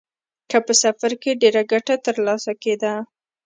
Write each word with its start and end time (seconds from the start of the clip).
که 0.49 0.57
په 0.65 0.73
سفر 0.83 1.11
کې 1.21 1.39
ډېره 1.41 1.61
ګټه 1.71 1.95
ترلاسه 2.05 2.51
کېده. 2.63 2.93